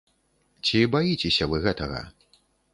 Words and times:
Ці 0.69 0.79
баіцеся 0.97 1.49
вы 1.53 1.63
гэтага? 1.69 2.03